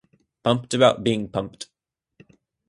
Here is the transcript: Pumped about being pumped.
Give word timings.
Pumped 0.41 0.73
about 0.73 1.03
being 1.03 1.29
pumped. 1.29 1.67